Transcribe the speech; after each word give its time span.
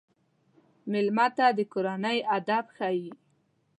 مېلمه 0.91 1.27
ته 1.37 1.45
د 1.57 1.59
کورنۍ 1.73 2.17
ادب 2.37 2.65
ښيي. 2.75 3.09